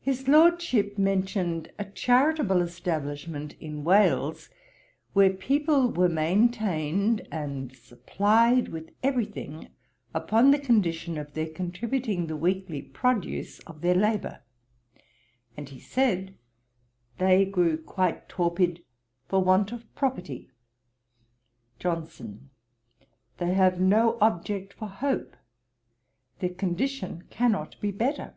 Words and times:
His 0.00 0.28
Lordship 0.28 0.98
mentioned 0.98 1.70
a 1.78 1.84
charitable 1.84 2.60
establishment 2.62 3.54
in 3.58 3.84
Wales, 3.84 4.48
where 5.14 5.30
people 5.32 5.90
were 5.90 6.08
maintained, 6.10 7.26
and 7.30 7.74
supplied 7.74 8.68
with 8.68 8.90
every 9.02 9.24
thing, 9.26 9.68
upon 10.14 10.50
the 10.50 10.58
condition 10.58 11.18
of 11.18 11.32
their 11.34 11.48
contributing 11.48 12.26
the 12.26 12.36
weekly 12.36 12.80
produce 12.80 13.60
of 13.60 13.80
their 13.80 13.94
labour; 13.94 14.42
and 15.54 15.68
he 15.70 15.80
said, 15.80 16.34
they 17.18 17.44
grew 17.44 17.76
quite 17.78 18.28
torpid 18.28 18.82
for 19.28 19.42
want 19.42 19.70
of 19.72 19.94
property. 19.94 20.50
JOHNSON. 21.78 22.50
'They 23.38 23.54
have 23.54 23.80
no 23.80 24.18
object 24.20 24.72
for 24.74 24.88
hope. 24.88 25.34
Their 26.40 26.54
condition 26.54 27.24
cannot 27.30 27.78
be 27.80 27.90
better. 27.90 28.34